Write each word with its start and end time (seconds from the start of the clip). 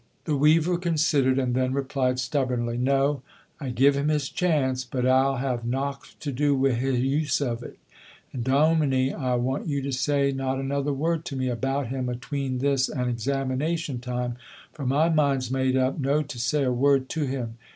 The 0.25 0.35
weaver 0.35 0.79
considered, 0.79 1.37
and 1.37 1.53
then 1.53 1.73
replied 1.73 2.17
stubbornly, 2.17 2.75
"No, 2.75 3.21
I 3.59 3.69
give 3.69 3.93
him 3.95 4.07
his 4.07 4.29
chance, 4.29 4.83
but 4.83 5.05
I'll 5.05 5.35
have 5.35 5.63
nocht 5.63 6.19
to 6.21 6.31
do 6.31 6.55
wi' 6.55 6.71
his 6.71 6.99
use 7.01 7.39
o't. 7.39 7.77
And, 8.33 8.43
dominie, 8.43 9.13
I 9.13 9.35
want 9.35 9.67
you 9.67 9.79
to 9.83 9.91
say 9.93 10.31
not 10.31 10.57
another 10.59 10.91
word 10.91 11.23
to 11.25 11.35
me 11.35 11.49
about 11.49 11.89
him 11.89 12.09
atween 12.09 12.57
this 12.57 12.89
and 12.89 13.11
examination 13.11 13.99
time, 13.99 14.37
for 14.73 14.87
my 14.87 15.07
mind's 15.07 15.51
made 15.51 15.77
up 15.77 15.99
no 15.99 16.23
to 16.23 16.39
say 16.39 16.63
a 16.63 16.71
word 16.71 17.07
to 17.09 17.25
him. 17.27 17.59